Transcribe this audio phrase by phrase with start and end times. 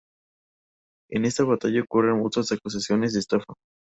[1.11, 3.53] En esta batalla, ocurren mutuas acusaciones de estafa.